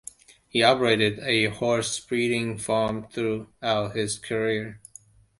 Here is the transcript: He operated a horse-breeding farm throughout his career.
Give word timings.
He 0.47 0.63
operated 0.63 1.19
a 1.19 1.45
horse-breeding 1.45 2.57
farm 2.57 3.07
throughout 3.13 3.95
his 3.95 4.17
career. 4.17 4.81